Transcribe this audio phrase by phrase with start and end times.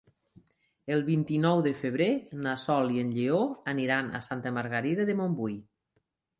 [0.95, 2.07] El vint-i-nou de febrer
[2.47, 5.59] na Sol i en Lleó aniran a Santa Margarida de Montbui.